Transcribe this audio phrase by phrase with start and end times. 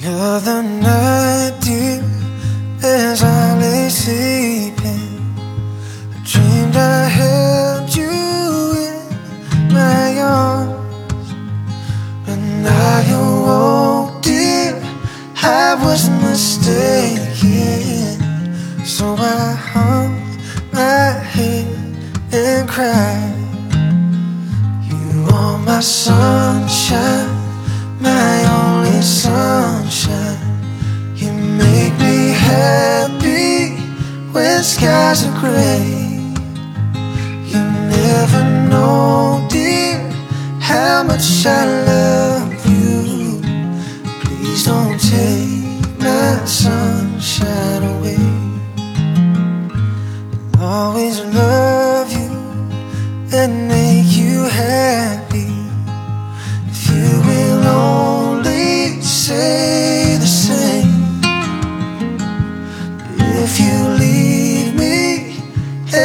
[0.00, 2.02] The other night dear,
[2.82, 5.36] as I lay sleeping.
[5.36, 8.08] I dreamed I held you
[8.86, 11.34] in my arms.
[12.24, 14.80] When I awoke, dear,
[15.42, 17.36] I was mistaken.
[18.86, 20.16] So I hung
[20.72, 21.66] my head
[22.32, 23.36] and cried.
[24.88, 27.28] You are my sunshine,
[28.00, 28.70] my only.
[34.80, 35.84] Skies are gray.
[37.52, 37.62] You
[37.96, 39.98] never know, dear,
[40.58, 43.42] how much I love you.
[44.22, 46.79] Please don't take my sunshine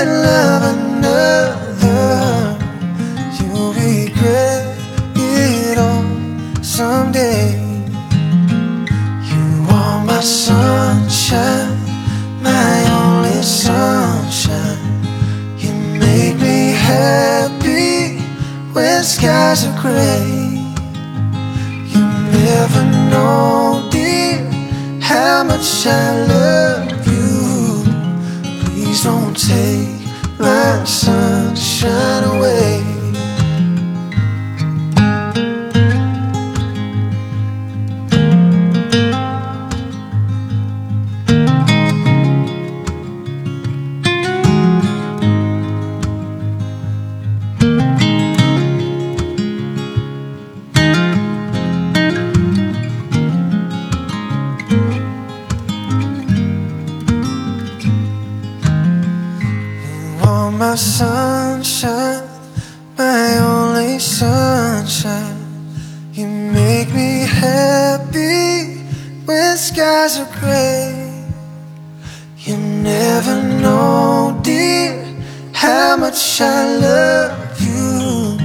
[0.00, 2.56] and love another,
[3.36, 4.78] you'll regret
[5.16, 6.04] it all
[6.62, 7.58] someday.
[9.30, 11.76] You are my sunshine,
[12.40, 14.78] my only sunshine.
[15.58, 18.20] You make me happy
[18.72, 20.62] when skies are gray.
[21.92, 22.04] You
[22.38, 24.48] never know, dear,
[25.00, 26.57] how much I love
[29.08, 29.88] don't take
[30.38, 32.77] my sunshine away.
[60.58, 62.28] My sunshine,
[62.96, 65.38] my only sunshine.
[66.12, 68.80] You make me happy
[69.24, 71.24] when skies are gray.
[72.38, 75.04] You never know, dear,
[75.52, 78.36] how much I love you.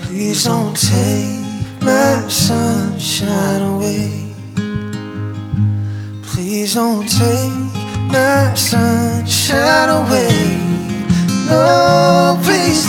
[0.00, 4.32] Please don't take my sunshine away.
[6.22, 7.74] Please don't take
[8.10, 10.93] my sunshine away.
[11.46, 12.83] No, please